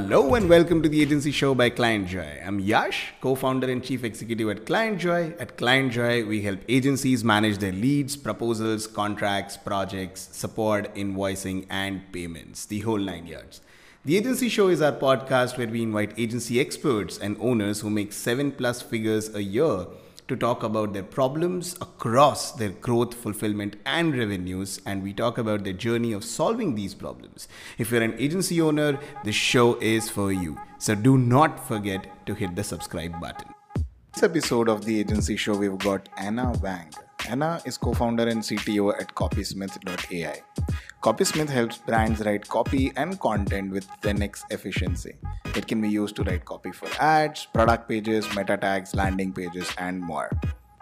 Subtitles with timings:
[0.00, 2.46] Hello and welcome to the Agency Show by ClientJoy.
[2.46, 5.40] I'm Yash, co-founder and chief executive at ClientJoy.
[5.40, 12.64] At ClientJoy, we help agencies manage their leads, proposals, contracts, projects, support, invoicing, and payments,
[12.64, 13.60] the whole nine yards.
[14.04, 18.12] The Agency Show is our podcast where we invite agency experts and owners who make
[18.12, 19.84] seven plus figures a year
[20.28, 24.80] to talk about their problems across their growth, fulfillment, and revenues.
[24.84, 27.48] And we talk about their journey of solving these problems.
[27.78, 30.58] If you're an agency owner, this show is for you.
[30.78, 33.54] So do not forget to hit the subscribe button.
[34.14, 36.92] This episode of the agency show, we've got Anna Wang.
[37.28, 40.42] Anna is co founder and CTO at Copysmith.ai.
[41.00, 45.14] Copysmith helps brands write copy and content with 10x efficiency.
[45.54, 49.72] It can be used to write copy for ads, product pages, meta tags, landing pages,
[49.78, 50.28] and more.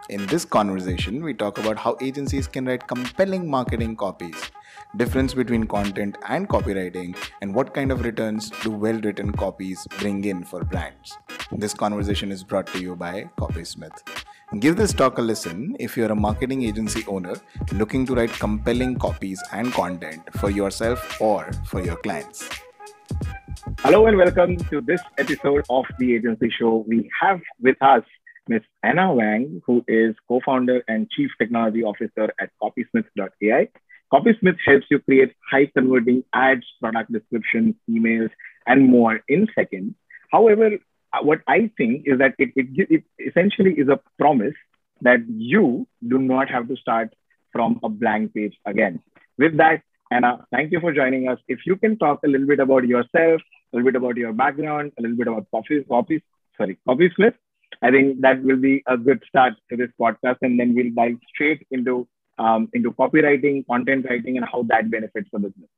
[0.09, 4.49] In this conversation, we talk about how agencies can write compelling marketing copies,
[4.95, 10.25] difference between content and copywriting, and what kind of returns do well written copies bring
[10.25, 11.15] in for brands.
[11.51, 14.25] This conversation is brought to you by Copysmith.
[14.55, 17.35] Give this talk a listen if you're a marketing agency owner
[17.73, 22.49] looking to write compelling copies and content for yourself or for your clients.
[23.79, 26.85] Hello and welcome to this episode of the Agency Show.
[26.87, 28.03] We have with us
[28.47, 28.61] Ms.
[28.83, 33.67] Anna Wang, who is co-founder and chief technology officer at Copysmith.ai.
[34.13, 38.29] Copysmith helps you create high converting ads, product descriptions, emails,
[38.65, 39.93] and more in seconds.
[40.31, 40.71] However,
[41.21, 44.55] what I think is that it, it, it essentially is a promise
[45.01, 47.13] that you do not have to start
[47.51, 49.01] from a blank page again.
[49.37, 51.39] With that, Anna, thank you for joining us.
[51.47, 53.41] If you can talk a little bit about yourself,
[53.73, 56.23] a little bit about your background, a little bit about Coffee, Coffee,
[56.57, 57.35] sorry, Copysmith,
[57.81, 61.17] I think that will be a good start to this podcast, and then we'll dive
[61.33, 62.07] straight into
[62.39, 65.69] um, into copywriting, content writing, and how that benefits the business.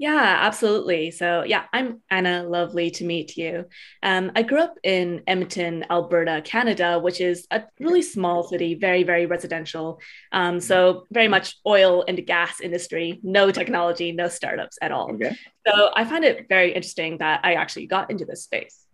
[0.00, 1.10] Yeah, absolutely.
[1.10, 2.42] So, yeah, I'm Anna.
[2.44, 3.66] Lovely to meet you.
[4.02, 9.02] Um, I grew up in Edmonton, Alberta, Canada, which is a really small city, very,
[9.02, 10.00] very residential.
[10.32, 15.12] Um, so, very much oil and gas industry, no technology, no startups at all.
[15.12, 15.36] Okay.
[15.66, 18.86] So, I find it very interesting that I actually got into this space.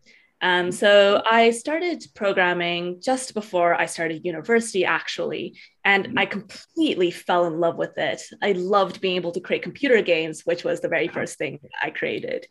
[0.43, 6.19] Um, so I started programming just before I started university, actually, and mm-hmm.
[6.19, 8.23] I completely fell in love with it.
[8.43, 11.91] I loved being able to create computer games, which was the very first thing I
[11.91, 12.47] created.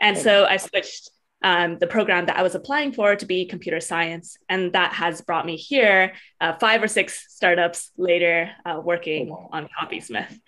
[0.00, 1.10] And so I switched
[1.42, 4.36] um, the program that I was applying for to be computer science.
[4.48, 9.48] And that has brought me here, uh, five or six startups later, uh, working oh,
[9.52, 10.38] on Copysmith.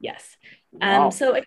[0.00, 0.36] Yes.
[0.80, 1.10] Um, wow.
[1.10, 1.40] So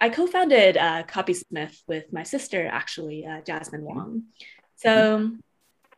[0.00, 3.98] I co-founded uh, Copysmith with my sister, actually, uh, Jasmine mm-hmm.
[3.98, 4.22] Wang.
[4.76, 5.32] So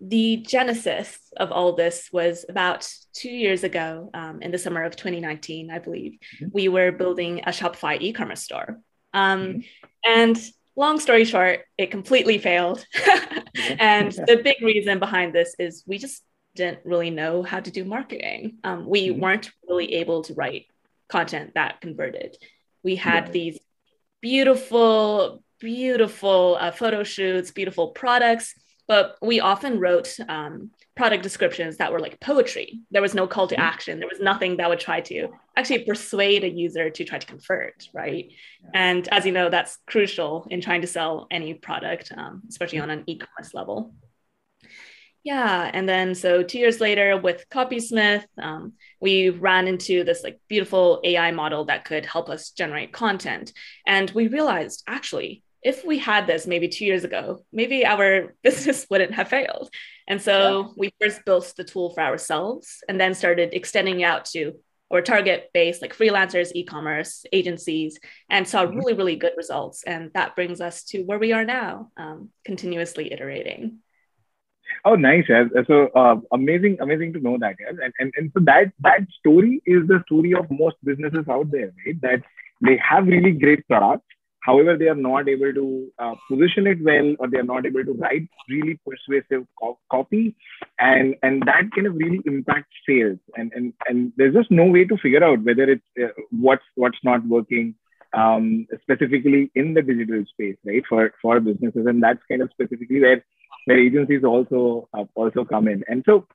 [0.00, 4.96] the genesis of all this was about two years ago, um, in the summer of
[4.96, 6.18] 2019, I believe.
[6.36, 6.46] Mm-hmm.
[6.52, 8.80] We were building a Shopify e-commerce store,
[9.12, 9.60] um, mm-hmm.
[10.06, 12.84] and long story short, it completely failed.
[13.78, 16.22] and the big reason behind this is we just
[16.54, 18.56] didn't really know how to do marketing.
[18.64, 19.20] Um, we mm-hmm.
[19.20, 20.66] weren't really able to write
[21.08, 22.36] content that converted.
[22.82, 23.32] We had yeah.
[23.32, 23.58] these
[24.20, 28.54] beautiful, beautiful uh, photo shoots, beautiful products,
[28.88, 32.80] but we often wrote um, product descriptions that were like poetry.
[32.90, 33.62] There was no call to mm-hmm.
[33.62, 34.00] action.
[34.00, 37.88] There was nothing that would try to actually persuade a user to try to convert,
[37.94, 38.32] right?
[38.74, 42.90] And as you know, that's crucial in trying to sell any product, um, especially on
[42.90, 43.94] an e-commerce level.
[45.22, 50.40] Yeah, and then so two years later with Copysmith, um, we ran into this like
[50.48, 53.52] beautiful AI model that could help us generate content,
[53.86, 58.86] and we realized actually if we had this maybe two years ago, maybe our business
[58.88, 59.68] wouldn't have failed.
[60.08, 60.72] And so yeah.
[60.76, 64.54] we first built the tool for ourselves, and then started extending out to
[64.90, 67.98] our target base like freelancers, e-commerce agencies,
[68.28, 68.78] and saw mm-hmm.
[68.78, 69.82] really really good results.
[69.84, 73.80] And that brings us to where we are now, um, continuously iterating.
[74.84, 75.24] Oh, nice.
[75.28, 75.44] Yeah.
[75.66, 77.56] So uh, amazing, amazing to know that.
[77.60, 77.70] Yeah.
[77.70, 81.72] And, and, and so that, that story is the story of most businesses out there,
[81.86, 82.00] right?
[82.02, 82.22] That
[82.60, 84.06] they have really great products.
[84.42, 87.84] However, they are not able to uh, position it well, or they are not able
[87.84, 90.34] to write really persuasive co- copy,
[90.78, 93.18] and and that kind of really impacts sales.
[93.36, 96.96] And and and there's just no way to figure out whether it's uh, what's what's
[97.04, 97.74] not working,
[98.12, 100.82] um, specifically in the digital space, right?
[100.88, 103.24] For for businesses, and that's kind of specifically where
[103.64, 105.84] where agencies also uh, also come in.
[105.88, 106.26] And so,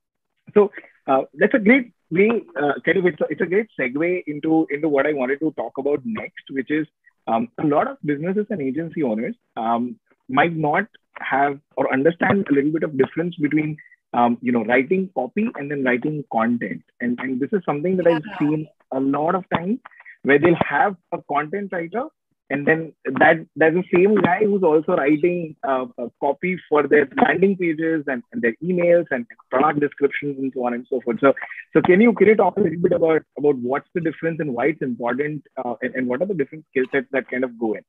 [0.53, 0.71] so
[1.07, 2.43] uh, that's a great way.
[2.55, 5.51] Uh, kind of, it's a, it's a great segue into into what I wanted to
[5.51, 6.87] talk about next, which is
[7.27, 9.99] um, a lot of businesses and agency owners um,
[10.29, 10.85] might not
[11.19, 13.77] have or understand a little bit of difference between
[14.13, 16.83] um, you know writing copy and then writing content.
[17.01, 19.79] And and this is something that I've seen a lot of times
[20.25, 22.05] where they'll have a content writer
[22.49, 25.85] and then that there's the same guy who's also writing uh,
[26.21, 30.75] copy for their landing pages and, and, their emails and product descriptions and so on
[30.75, 31.17] and so forth.
[31.21, 31.33] So,
[31.73, 34.53] so can you can you talk a little bit about about what's the difference and
[34.53, 37.57] why it's important, uh, and, and what are the different skill sets that kind of
[37.57, 37.81] go in?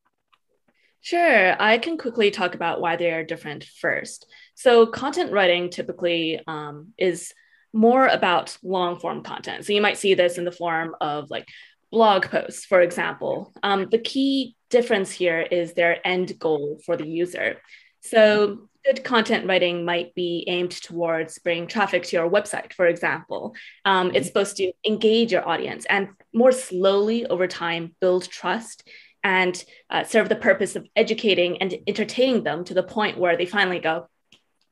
[1.03, 4.27] Sure, I can quickly talk about why they are different first.
[4.55, 7.35] So, content writing typically um, is
[7.75, 9.67] more about long form content.
[9.67, 11.47] So, you might see this in the form of like
[11.91, 13.53] blog posts, for example.
[13.62, 17.61] Um, the key difference here is their end goal for the user.
[18.00, 23.56] So, good content writing might be aimed towards bringing traffic to your website, for example.
[23.85, 28.88] Um, it's supposed to engage your audience and more slowly over time build trust
[29.25, 33.44] and uh, serve the purpose of educating and entertaining them to the point where they
[33.44, 34.06] finally go,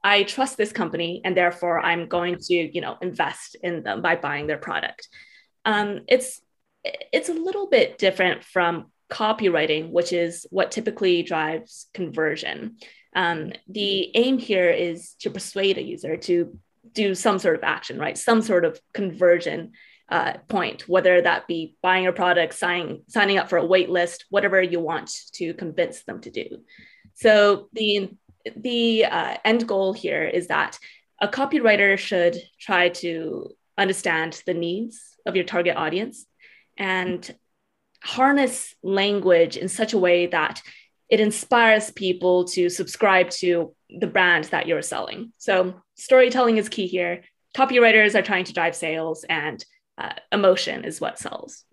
[0.05, 4.15] I trust this company and therefore I'm going to, you know, invest in them by
[4.15, 5.09] buying their product.
[5.65, 6.41] Um, it's
[6.85, 12.77] it's a little bit different from copywriting, which is what typically drives conversion.
[13.15, 16.59] Um, the aim here is to persuade a user to
[16.93, 18.19] do some sort of action, right?
[18.19, 19.73] Some sort of conversion
[20.09, 24.27] uh, point, whether that be buying a product, signing, signing up for a wait list,
[24.31, 26.63] whatever you want to convince them to do.
[27.15, 28.11] So the,
[28.57, 30.79] the uh, end goal here is that
[31.21, 36.27] a copywriter should try to understand the needs of your target audience
[36.77, 37.35] and
[38.03, 40.61] harness language in such a way that
[41.09, 45.33] it inspires people to subscribe to the brand that you're selling.
[45.39, 47.23] So storytelling is key here.
[47.57, 49.65] Copywriters are trying to drive sales, and
[49.97, 51.65] uh, emotion is what sells.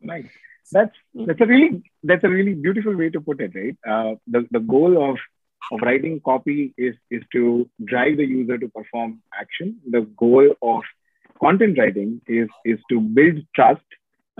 [0.00, 0.26] Nice.
[0.72, 3.76] That's that's a really that's a really beautiful way to put it, right?
[3.86, 5.18] Uh, the the goal of
[5.72, 9.78] of writing copy is is to drive the user to perform action.
[9.88, 10.82] The goal of
[11.40, 13.82] content writing is is to build trust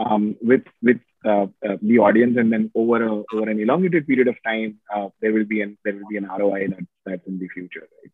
[0.05, 4.29] um, with with uh, uh, the audience, and then over a, over an elongated period
[4.29, 7.39] of time, uh, there will be an there will be an ROI that that's in
[7.39, 7.87] the future.
[7.97, 8.13] Right?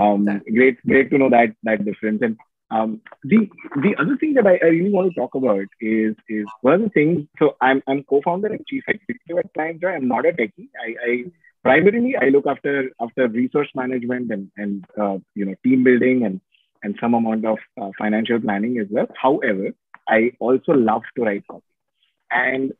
[0.00, 0.24] Um,
[0.54, 2.20] great, great to know that that difference.
[2.22, 2.36] And
[2.70, 6.46] um, the the other thing that I, I, really want to talk about is is
[6.60, 7.26] one of the things.
[7.38, 9.96] So I'm I'm co-founder and chief executive at ClientJoy.
[9.96, 10.68] I'm not a techie.
[10.80, 11.24] I, I
[11.62, 16.40] primarily I look after after resource management and and uh, you know team building and
[16.82, 19.08] and some amount of uh, financial planning as well.
[19.20, 19.72] However,
[20.08, 21.64] I also love to write copy.
[22.30, 22.72] And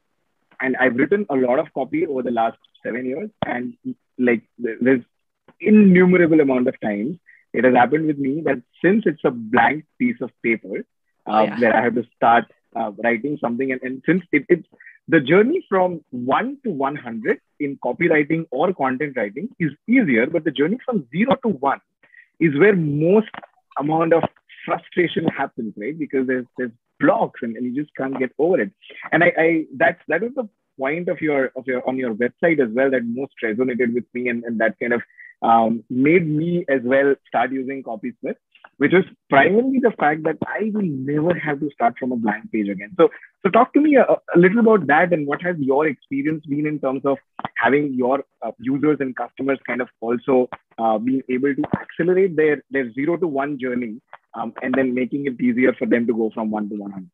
[0.60, 3.30] and I've written a lot of copy over the last seven years.
[3.46, 3.74] And
[4.18, 5.02] like there's
[5.60, 7.18] innumerable amount of times
[7.52, 10.84] it has happened with me that since it's a blank piece of paper,
[11.26, 11.60] oh, uh, yeah.
[11.60, 12.44] where I have to start
[12.76, 14.66] uh, writing something, and, and since it, it's
[15.08, 20.50] the journey from one to 100 in copywriting or content writing is easier, but the
[20.50, 21.80] journey from zero to one
[22.38, 23.30] is where most
[23.78, 24.22] amount of
[24.66, 25.98] frustration happens, right?
[25.98, 28.72] Because there's there's blocks and, and you just can't get over it.
[29.12, 30.48] And I, I that's that is the
[30.78, 34.28] point of your of your on your website as well that most resonated with me
[34.28, 35.02] and, and that kind of
[35.42, 38.34] um, made me as well start using CopySmith,
[38.78, 42.50] which was primarily the fact that I will never have to start from a blank
[42.50, 42.92] page again.
[42.96, 43.08] So,
[43.44, 46.66] so talk to me a, a little about that and what has your experience been
[46.66, 47.18] in terms of
[47.56, 50.48] having your uh, users and customers kind of also
[50.78, 54.00] uh, being able to accelerate their their zero to one journey
[54.34, 57.08] um, and then making it easier for them to go from one to 100.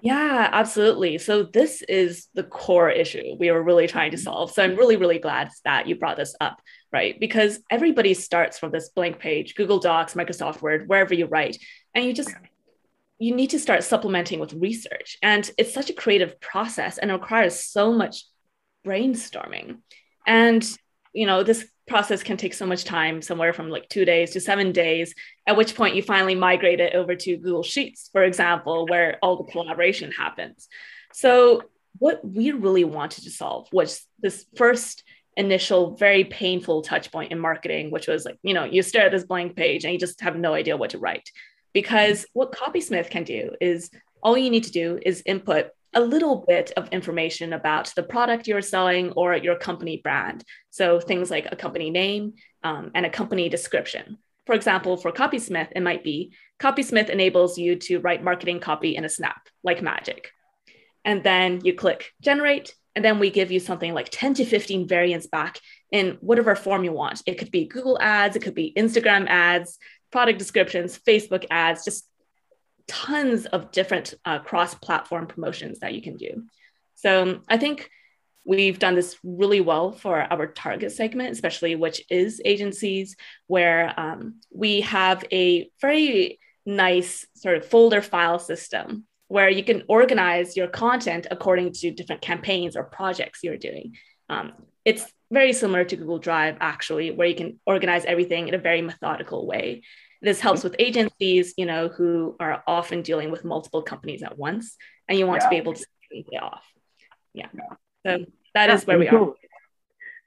[0.00, 1.16] Yeah, absolutely.
[1.16, 4.50] So this is the core issue we were really trying to solve.
[4.50, 6.60] So I'm really, really glad that you brought this up,
[6.92, 7.18] right?
[7.18, 11.56] Because everybody starts from this blank page, Google Docs, Microsoft Word, wherever you write,
[11.94, 12.34] and you just
[13.18, 15.16] you need to start supplementing with research.
[15.22, 18.24] And it's such a creative process and it requires so much
[18.86, 19.78] brainstorming.
[20.26, 20.68] And
[21.14, 24.40] you know, this process can take so much time, somewhere from like two days to
[24.40, 25.14] seven days,
[25.46, 29.36] at which point you finally migrate it over to Google Sheets, for example, where all
[29.36, 30.68] the collaboration happens.
[31.12, 31.62] So,
[31.98, 35.04] what we really wanted to solve was this first
[35.36, 39.12] initial, very painful touch point in marketing, which was like, you know, you stare at
[39.12, 41.28] this blank page and you just have no idea what to write.
[41.72, 43.90] Because what Copysmith can do is
[44.22, 48.46] all you need to do is input a little bit of information about the product
[48.46, 50.44] you're selling or your company brand.
[50.70, 54.18] So things like a company name um, and a company description.
[54.46, 59.04] For example, for Copysmith, it might be Copysmith enables you to write marketing copy in
[59.04, 60.30] a snap, like magic.
[61.04, 64.86] And then you click generate, and then we give you something like 10 to 15
[64.86, 65.58] variants back
[65.90, 67.22] in whatever form you want.
[67.26, 69.78] It could be Google ads, it could be Instagram ads,
[70.12, 72.08] product descriptions, Facebook ads, just
[72.88, 76.44] tons of different uh, cross platform promotions that you can do.
[76.94, 77.90] So I think
[78.44, 84.40] we've done this really well for our target segment, especially which is agencies, where um,
[84.54, 90.68] we have a very nice sort of folder file system where you can organize your
[90.68, 93.94] content according to different campaigns or projects you're doing.
[94.28, 94.52] Um,
[94.84, 98.82] it's very similar to Google Drive, actually, where you can organize everything in a very
[98.82, 99.82] methodical way.
[100.24, 104.76] This helps with agencies, you know, who are often dealing with multiple companies at once,
[105.06, 105.46] and you want yeah.
[105.46, 106.64] to be able to pay off.
[107.34, 107.48] Yeah.
[108.06, 109.36] So that yeah, is where we so,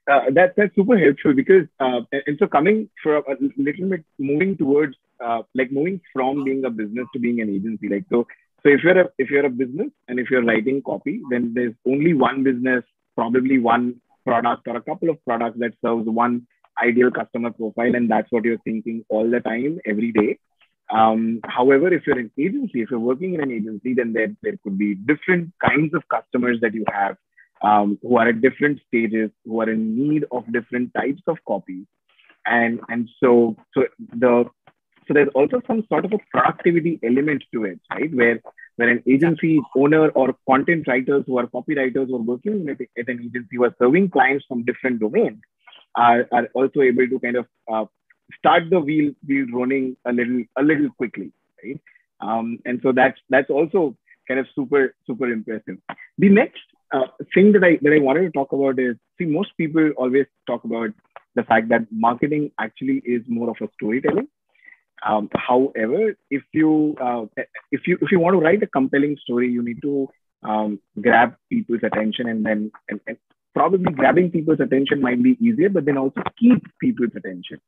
[0.08, 0.18] are.
[0.28, 4.56] Uh, that that's super helpful because uh, and so coming from a little bit moving
[4.56, 8.26] towards uh, like moving from being a business to being an agency like so
[8.64, 11.74] so if you're a if you're a business and if you're writing copy then there's
[11.86, 12.86] only one business
[13.16, 16.48] probably one product or a couple of products that serves one
[16.82, 20.38] ideal customer profile and that's what you're thinking all the time every day
[20.92, 24.58] um, however if you're an agency if you're working in an agency then there, there
[24.64, 27.18] could be different kinds of customers that you have
[27.62, 31.86] um, who are at different stages, who are in need of different types of copies.
[32.46, 34.46] And, and so, so the
[35.08, 38.14] so there's also some sort of a productivity element to it, right?
[38.14, 38.42] Where
[38.76, 43.08] where an agency owner or content writers who are copywriters who are working at, at
[43.08, 45.40] an agency who are serving clients from different domains
[45.98, 47.86] are, are also able to kind of uh,
[48.38, 51.32] start the wheel wheel running a little a little quickly,
[51.64, 51.80] right?
[52.22, 53.96] Um, and so that's that's also
[54.28, 55.78] kind of super super impressive.
[56.18, 56.62] The next
[56.94, 60.26] uh, thing that I that I wanted to talk about is see most people always
[60.46, 60.92] talk about
[61.36, 64.28] the fact that marketing actually is more of a storytelling.
[65.06, 67.26] Um, however, if you uh,
[67.72, 70.08] if you if you want to write a compelling story, you need to
[70.44, 73.18] um, grab people's attention, and then and, and,
[73.58, 77.60] probably grabbing people's attention might be easier, but then also keep people's attention.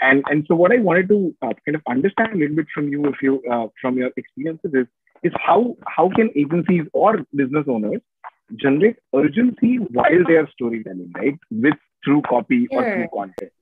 [0.00, 2.88] And and so what I wanted to uh, kind of understand a little bit from
[2.88, 4.86] you, if you uh, from your experiences, is
[5.22, 8.00] is how how can agencies or business owners
[8.56, 11.38] generate urgency while they are storytelling, right?
[11.50, 12.82] With through copy sure.
[12.82, 13.52] or through content.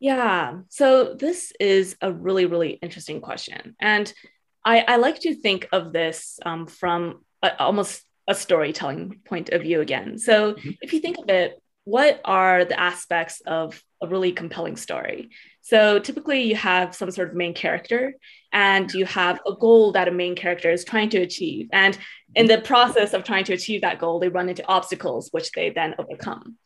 [0.00, 0.60] Yeah.
[0.68, 3.76] So this is a really, really interesting question.
[3.80, 4.12] And
[4.64, 7.24] I, I like to think of this um, from
[7.58, 10.18] almost a storytelling point of view again.
[10.18, 10.70] So mm-hmm.
[10.80, 15.30] if you think of it, what are the aspects of a really compelling story?
[15.60, 18.14] So typically you have some sort of main character
[18.52, 21.68] and you have a goal that a main character is trying to achieve.
[21.72, 21.96] And
[22.34, 25.70] in the process of trying to achieve that goal, they run into obstacles, which they
[25.70, 26.56] then overcome.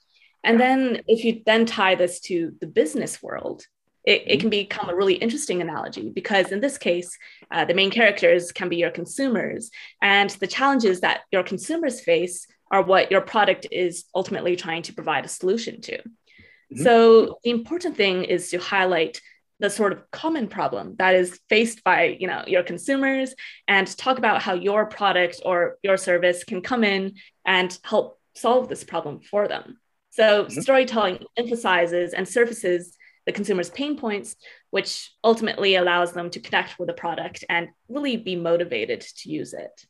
[0.45, 3.65] And then if you then tie this to the business world,
[4.09, 7.19] it, it can become a really interesting analogy because in this case,
[7.51, 9.71] uh, the main characters can be your consumers.
[10.01, 14.95] And the challenges that your consumers face are what your product is ultimately trying to
[14.95, 15.99] provide a solution to.
[15.99, 16.83] Mm-hmm.
[16.83, 19.21] So the important thing is to highlight
[19.61, 23.35] the sort of common problem that is faced by you know your consumers
[23.67, 28.69] and talk about how your product or your service can come in and help solve
[28.69, 29.77] this problem for them
[30.11, 30.61] so mm-hmm.
[30.61, 32.97] storytelling emphasizes and surfaces
[33.29, 34.35] the consumer's pain points
[34.71, 39.53] which ultimately allows them to connect with the product and really be motivated to use
[39.55, 39.87] it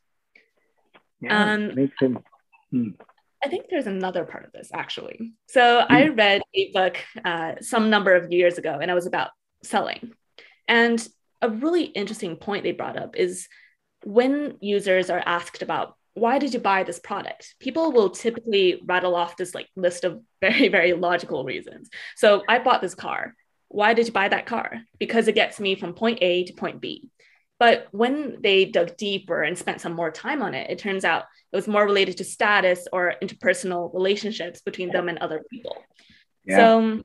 [1.21, 2.19] yeah, um, makes sense.
[2.71, 2.91] Hmm.
[3.43, 5.33] I think there's another part of this actually.
[5.49, 6.15] So I hmm.
[6.15, 9.31] read a book uh, some number of years ago, and it was about
[9.63, 10.13] selling.
[10.67, 11.07] And
[11.41, 13.49] a really interesting point they brought up is
[14.05, 19.15] when users are asked about why did you buy this product, people will typically rattle
[19.15, 21.89] off this like list of very very logical reasons.
[22.17, 23.35] So I bought this car.
[23.69, 24.81] Why did you buy that car?
[24.99, 27.11] Because it gets me from point A to point B.
[27.59, 31.25] But when they dug deeper and spent some more time on it, it turns out
[31.53, 35.77] it was more related to status or interpersonal relationships between them and other people.
[36.45, 36.57] Yeah.
[36.57, 37.03] So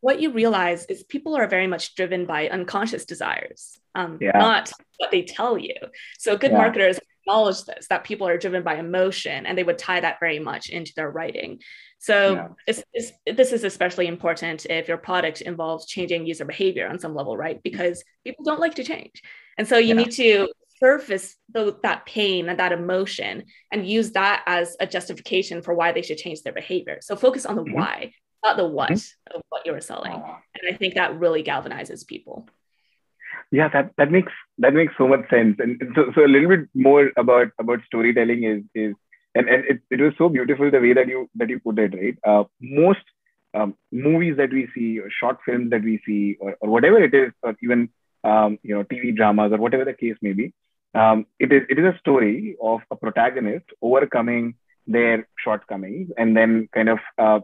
[0.00, 4.36] what you realize is people are very much driven by unconscious desires, um, yeah.
[4.36, 5.74] not what they tell you.
[6.18, 6.58] So good yeah.
[6.58, 10.38] marketers acknowledge this that people are driven by emotion and they would tie that very
[10.38, 11.58] much into their writing
[11.98, 12.48] so yeah.
[12.66, 17.14] it's, it's, this is especially important if your product involves changing user behavior on some
[17.14, 19.22] level right because people don't like to change
[19.58, 19.94] and so you yeah.
[19.94, 20.48] need to
[20.80, 25.92] surface the, that pain and that emotion and use that as a justification for why
[25.92, 27.74] they should change their behavior so focus on the mm-hmm.
[27.74, 28.12] why
[28.44, 29.36] not the what mm-hmm.
[29.36, 32.48] of what you're selling and i think that really galvanizes people
[33.52, 35.56] yeah that, that makes that makes so much sense.
[35.60, 38.94] And so, so a little bit more about about storytelling is is
[39.34, 41.94] and, and it, it was so beautiful the way that you that you put it
[41.94, 42.18] right?
[42.26, 43.04] Uh, most
[43.54, 47.14] um, movies that we see or short films that we see or, or whatever it
[47.14, 47.88] is or even
[48.24, 50.52] um, you know tv dramas or whatever the case may be
[50.94, 54.54] um, it is it is a story of a protagonist overcoming
[54.86, 57.40] their shortcomings and then kind of uh,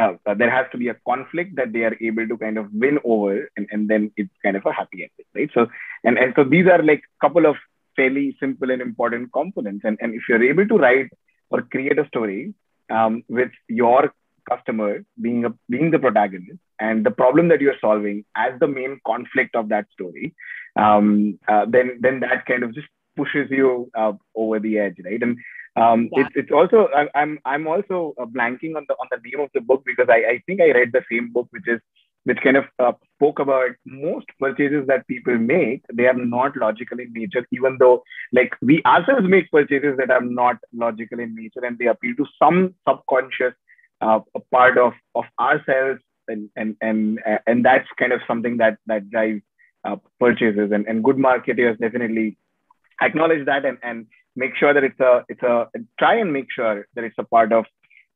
[0.00, 2.98] uh, there has to be a conflict that they are able to kind of win
[3.04, 5.66] over and, and then it's kind of a happy ending right so
[6.04, 7.56] and, and so these are like a couple of
[7.96, 11.10] fairly simple and important components and, and if you're able to write
[11.50, 12.54] or create a story
[12.90, 14.12] um, with your
[14.48, 19.00] customer being a being the protagonist and the problem that you're solving as the main
[19.06, 20.34] conflict of that story,
[20.76, 25.22] um, uh, then then that kind of just pushes you uh, over the edge, right?
[25.22, 25.36] And
[25.76, 26.22] um, yeah.
[26.22, 29.50] it's it's also I, I'm I'm also uh, blanking on the on the name of
[29.54, 31.80] the book because I, I think I read the same book which is
[32.24, 36.98] which kind of uh, spoke about most purchases that people make they are not logical
[36.98, 41.64] in nature even though like we ourselves make purchases that are not logical in nature
[41.64, 43.54] and they appeal to some subconscious
[44.00, 49.08] uh, part of of ourselves and and and and that's kind of something that that
[49.10, 49.42] drives
[49.84, 52.36] uh, purchases and, and good marketers definitely
[53.00, 54.06] acknowledge that and, and
[54.42, 55.68] make sure that it's a it's a
[55.98, 57.64] try and make sure that it's a part of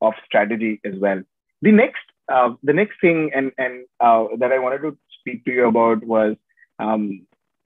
[0.01, 1.21] of strategy as well.
[1.61, 5.51] The next uh, the next thing and and uh, that I wanted to speak to
[5.51, 6.35] you about was
[6.79, 7.03] um,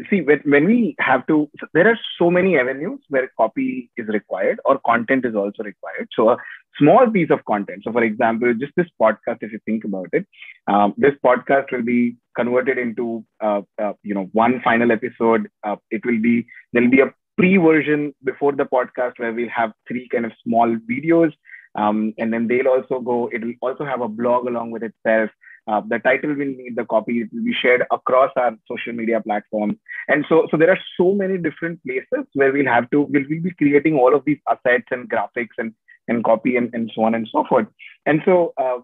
[0.10, 4.60] see when, when we have to there are so many avenues where copy is required
[4.66, 6.08] or content is also required.
[6.16, 6.38] So a
[6.78, 10.26] small piece of content so for example just this podcast if you think about it
[10.68, 15.76] um, this podcast will be converted into uh, uh you know one final episode uh,
[15.92, 20.08] it will be there'll be a pre version before the podcast where we'll have three
[20.10, 21.32] kind of small videos
[21.76, 25.30] um, and then they'll also go, it'll also have a blog along with itself.
[25.68, 27.22] Uh, the title will need the copy.
[27.22, 29.76] It will be shared across our social media platforms.
[30.08, 33.44] And so, so there are so many different places where we'll have to, we'll, we'll
[33.44, 35.74] be creating all of these assets and graphics and,
[36.08, 37.68] and copy and, and so on and so forth.
[38.08, 38.80] And so uh,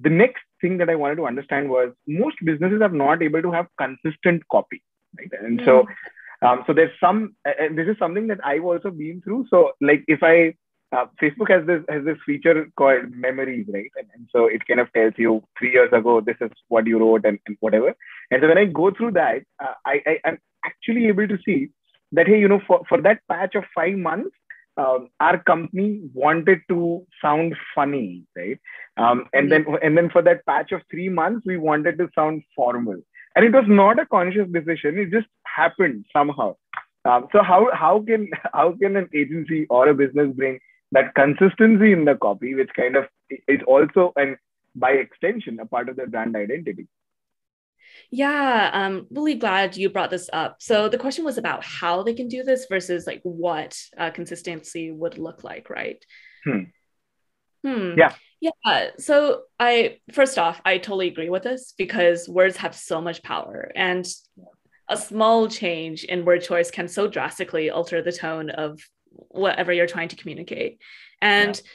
[0.00, 3.52] the next thing that I wanted to understand was most businesses are not able to
[3.52, 4.82] have consistent copy.
[5.18, 5.30] Right?
[5.42, 5.86] And so,
[6.42, 9.46] um, so there's some, and this is something that I've also been through.
[9.50, 10.54] So like if I,
[10.92, 13.90] uh, Facebook has this has this feature called memories, right?
[13.96, 16.98] And, and, so it kind of tells you three years ago this is what you
[16.98, 17.94] wrote and, and whatever.
[18.32, 21.68] And so when I go through that, uh, I, I am actually able to see
[22.10, 24.34] that hey, you know, for, for that patch of five months,
[24.76, 28.58] um, our company wanted to sound funny, right?
[28.96, 32.42] Um, and then and then for that patch of three months, we wanted to sound
[32.56, 33.00] formal,
[33.40, 34.98] and it was not a conscious decision.
[34.98, 36.56] It just happened somehow.
[37.06, 40.58] Um, so how how can how can an agency or a business bring
[40.92, 43.04] that consistency in the copy, which kind of
[43.48, 44.36] is also and
[44.74, 46.86] by extension a part of their brand identity.
[48.10, 50.56] Yeah, I'm really glad you brought this up.
[50.60, 54.90] So the question was about how they can do this versus like what uh, consistency
[54.90, 56.04] would look like, right?
[56.44, 56.64] Hmm.
[57.64, 57.94] Hmm.
[57.96, 58.14] Yeah.
[58.40, 58.90] Yeah.
[58.98, 63.70] So I first off, I totally agree with this because words have so much power
[63.74, 64.06] and
[64.88, 68.80] a small change in word choice can so drastically alter the tone of
[69.28, 70.80] whatever you're trying to communicate.
[71.22, 71.70] And yeah.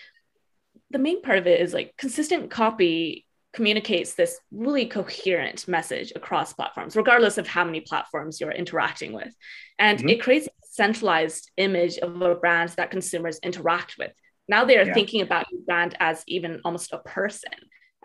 [0.91, 6.51] the main part of it is like consistent copy communicates this really coherent message across
[6.51, 9.33] platforms, regardless of how many platforms you're interacting with.
[9.79, 10.09] And mm-hmm.
[10.09, 14.11] it creates a centralized image of a brand that consumers interact with.
[14.47, 14.93] Now they are yeah.
[14.93, 17.53] thinking about your brand as even almost a person.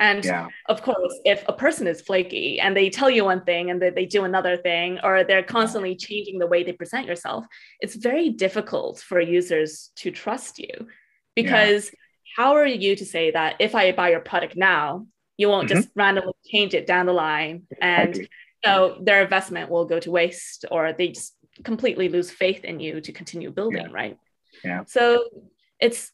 [0.00, 0.48] And yeah.
[0.66, 3.90] of course, if a person is flaky and they tell you one thing and they,
[3.90, 7.44] they do another thing, or they're constantly changing the way they present yourself,
[7.80, 10.88] it's very difficult for users to trust you
[11.36, 11.90] because yeah.
[12.36, 15.80] how are you to say that if I buy your product now, you won't mm-hmm.
[15.80, 18.26] just randomly change it down the line and
[18.64, 23.00] so their investment will go to waste or they just completely lose faith in you
[23.00, 23.92] to continue building, yeah.
[23.92, 24.18] right?
[24.64, 24.84] Yeah.
[24.86, 25.24] So
[25.78, 26.10] it's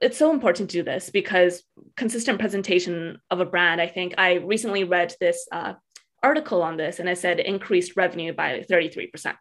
[0.00, 1.62] it's so important to do this because
[1.96, 3.80] consistent presentation of a brand.
[3.80, 5.74] I think I recently read this uh,
[6.22, 9.38] article on this, and it said increased revenue by thirty three percent,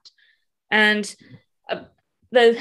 [0.72, 1.14] and
[1.70, 1.82] uh,
[2.32, 2.58] the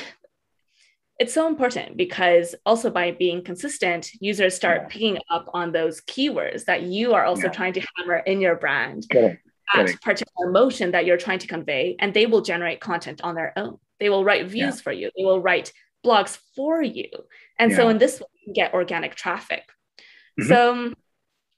[1.18, 4.88] it's so important because also by being consistent, users start yeah.
[4.88, 7.52] picking up on those keywords that you are also yeah.
[7.52, 9.06] trying to hammer in your brand.
[9.72, 13.52] That particular emotion that you're trying to convey, and they will generate content on their
[13.56, 13.78] own.
[13.98, 14.82] They will write views yeah.
[14.82, 15.10] for you.
[15.16, 15.72] They will write
[16.04, 17.08] blogs for you.
[17.58, 17.76] And yeah.
[17.76, 19.64] so in this way, you get organic traffic.
[20.40, 20.48] Mm-hmm.
[20.48, 20.94] So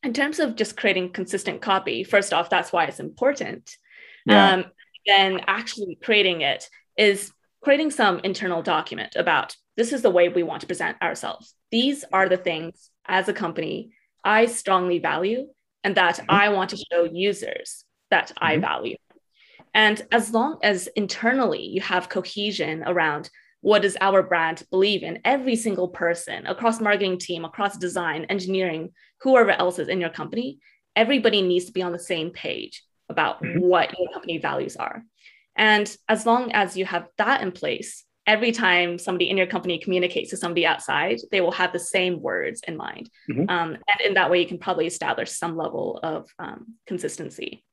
[0.03, 3.77] in terms of just creating consistent copy, first off, that's why it's important.
[4.25, 4.53] Yeah.
[4.53, 4.65] Um,
[5.07, 7.33] then actually creating it is
[7.63, 11.55] creating some internal document about this is the way we want to present ourselves.
[11.71, 13.93] These are the things as a company
[14.25, 15.47] I strongly value
[15.85, 16.31] and that mm-hmm.
[16.31, 18.45] I want to show users that mm-hmm.
[18.45, 18.97] I value.
[19.75, 23.31] And as long as internally you have cohesion around
[23.67, 25.19] what does our brand believe in?
[25.25, 30.61] Every single person across marketing team across design engineering whoever else is in your company
[30.95, 33.59] everybody needs to be on the same page about mm-hmm.
[33.59, 35.03] what your company values are.
[35.57, 39.79] And as long as you have that in place every time somebody in your company
[39.79, 43.11] communicates to somebody outside they will have the same words in mind.
[43.29, 43.51] Mm-hmm.
[43.51, 47.65] um, and in that way you can probably establish some level of um, consistency.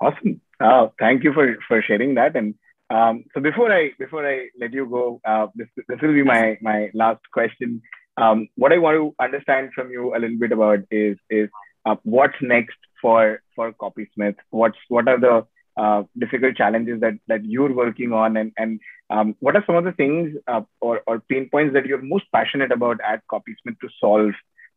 [0.00, 0.40] Awesome.
[0.58, 2.34] Uh, thank you for for sharing that.
[2.34, 2.56] And
[2.92, 6.58] um, so before I before I let you go, uh, this this will be my
[6.60, 7.82] my last question.
[8.16, 11.48] um, what I want to understand from you a little bit about is is
[11.86, 14.36] uh, what's next for for Copysmith?
[14.50, 19.34] What's what are the uh, difficult challenges that that you're working on, and and um,
[19.40, 22.72] what are some of the things uh, or or pain points that you're most passionate
[22.72, 24.34] about at Copysmith to solve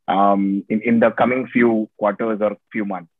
[0.08, 3.12] um, in in the coming few quarters or few months?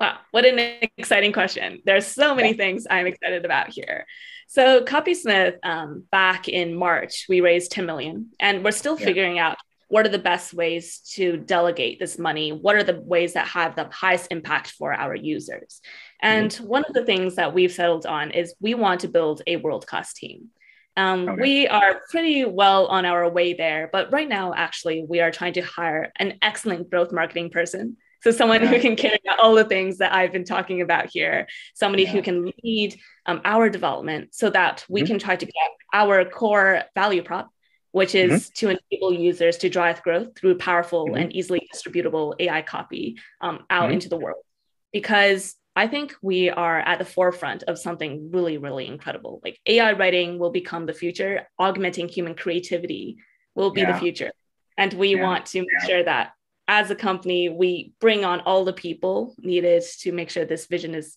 [0.00, 1.82] Wow, what an exciting question.
[1.84, 4.06] There's so many things I'm excited about here.
[4.48, 9.04] So Copysmith, um, back in March, we raised 10 million and we're still yeah.
[9.04, 9.58] figuring out
[9.88, 12.50] what are the best ways to delegate this money?
[12.50, 15.82] What are the ways that have the highest impact for our users?
[16.22, 16.66] And mm-hmm.
[16.66, 20.14] one of the things that we've settled on is we want to build a world-class
[20.14, 20.48] team.
[20.96, 21.42] Um, okay.
[21.42, 25.54] We are pretty well on our way there, but right now, actually, we are trying
[25.54, 28.68] to hire an excellent growth marketing person so someone yeah.
[28.68, 32.10] who can carry out all the things that I've been talking about here, somebody yeah.
[32.10, 35.08] who can lead um, our development so that we mm-hmm.
[35.08, 37.50] can try to get our core value prop,
[37.92, 38.66] which is mm-hmm.
[38.66, 41.16] to enable users to drive growth through powerful mm-hmm.
[41.16, 43.94] and easily distributable AI copy um, out mm-hmm.
[43.94, 44.44] into the world.
[44.92, 49.40] Because I think we are at the forefront of something really, really incredible.
[49.42, 53.18] Like AI writing will become the future, augmenting human creativity
[53.54, 53.92] will be yeah.
[53.92, 54.32] the future.
[54.76, 56.32] And we want to make sure that
[56.70, 60.94] as a company, we bring on all the people needed to make sure this vision
[60.94, 61.16] is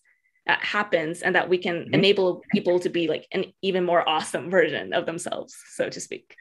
[0.49, 1.93] uh, happens and that we can mm-hmm.
[1.93, 6.35] enable people to be like an even more awesome version of themselves, so to speak.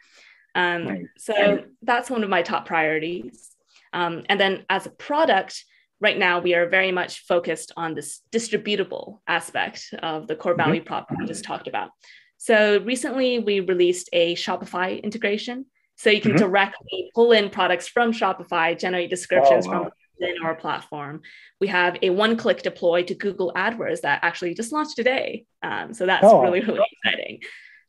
[0.54, 1.06] Um, nice.
[1.18, 3.50] So that's one of my top priorities.
[3.92, 5.62] Um, and then as a product,
[6.00, 10.80] right now we are very much focused on this distributable aspect of the core value
[10.80, 10.86] mm-hmm.
[10.86, 11.90] prop we just talked about.
[12.38, 15.66] So recently we released a Shopify integration
[16.02, 16.40] so you can mm-hmm.
[16.40, 19.82] directly pull in products from Shopify, generate descriptions oh, wow.
[19.84, 21.22] from within our platform.
[21.60, 25.46] We have a one-click deploy to Google AdWords that actually just launched today.
[25.62, 26.42] Um, so that's oh.
[26.42, 27.42] really, really exciting.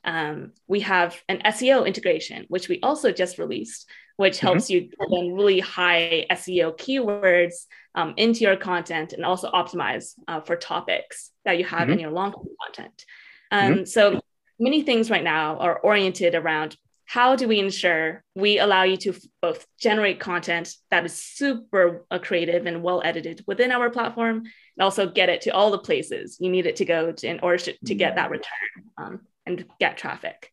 [0.04, 4.46] Um, we have an SEO integration, which we also just released, which mm-hmm.
[4.46, 10.14] helps you pull in really high SEO keywords um, into your content and also optimize
[10.28, 11.94] uh, for topics that you have mm-hmm.
[11.94, 12.32] in your long
[12.64, 13.06] content.
[13.50, 13.84] Um, mm-hmm.
[13.86, 14.22] So
[14.60, 16.78] many things right now are oriented around
[17.14, 22.18] how do we ensure we allow you to both generate content that is super uh,
[22.18, 26.38] creative and well edited within our platform and also get it to all the places
[26.40, 29.64] you need it to go to in order to, to get that return um, and
[29.80, 30.50] get traffic.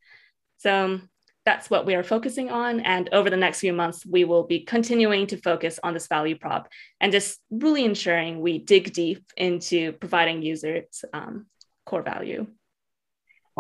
[0.59, 1.01] So
[1.47, 4.61] that's what we are focusing on and over the next few months we will be
[4.61, 6.69] continuing to focus on this value prop
[7.01, 11.47] and just really ensuring we dig deep into providing users um,
[11.87, 12.47] core value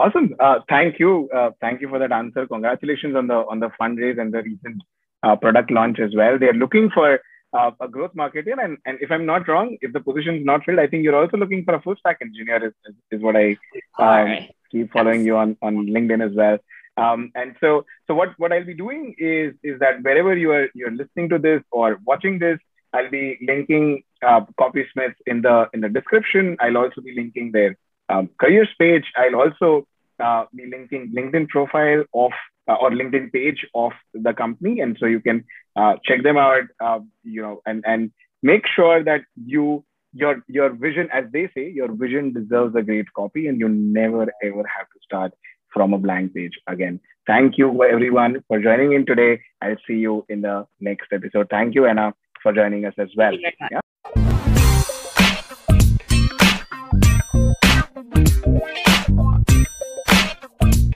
[0.01, 0.35] Awesome.
[0.41, 1.29] Uh, thank you.
[1.35, 2.47] Uh, thank you for that answer.
[2.47, 4.83] Congratulations on the on the fundraise and the recent
[5.23, 6.39] uh, product launch as well.
[6.39, 7.21] They are looking for
[7.53, 10.65] uh, a growth marketer, and and if I'm not wrong, if the position is not
[10.65, 12.65] filled, I think you're also looking for a full stack engineer.
[12.69, 13.59] Is, is, is what I
[13.99, 14.55] um, right.
[14.73, 16.59] keep following you on on LinkedIn as well.
[16.97, 20.69] Um, and so so what what I'll be doing is is that wherever you are
[20.75, 22.59] you're listening to this or watching this,
[22.95, 26.57] I'll be linking uh, Copysmith in the in the description.
[26.59, 27.77] I'll also be linking their
[28.09, 29.05] um, careers page.
[29.17, 29.87] I'll also
[30.21, 32.33] uh, be linking LinkedIn profile of
[32.69, 35.45] uh, or LinkedIn page of the company, and so you can
[35.77, 36.65] uh, check them out.
[36.81, 38.11] Uh, you know, and and
[38.43, 43.13] make sure that you your your vision, as they say, your vision deserves a great
[43.17, 45.33] copy, and you never ever have to start
[45.73, 47.01] from a blank page again.
[47.27, 49.41] Thank you everyone for joining in today.
[49.63, 51.49] I'll see you in the next episode.
[51.51, 53.33] Thank you, Anna, for joining us as well.
[53.35, 53.80] Yeah.